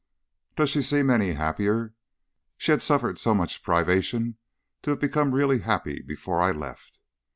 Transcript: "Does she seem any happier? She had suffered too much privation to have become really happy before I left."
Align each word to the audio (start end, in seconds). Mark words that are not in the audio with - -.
"Does 0.55 0.71
she 0.71 0.81
seem 0.81 1.11
any 1.11 1.33
happier? 1.33 1.93
She 2.57 2.71
had 2.71 2.81
suffered 2.81 3.17
too 3.17 3.35
much 3.35 3.61
privation 3.61 4.39
to 4.81 4.89
have 4.89 4.99
become 4.99 5.35
really 5.35 5.59
happy 5.59 6.01
before 6.01 6.41
I 6.41 6.51
left." 6.51 6.99